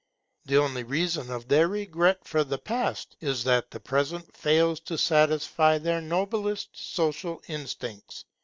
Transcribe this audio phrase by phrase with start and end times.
[0.45, 4.97] The only reason of their regret for the past, is that the present fails to
[4.97, 8.25] satisfy their noblest social instincts.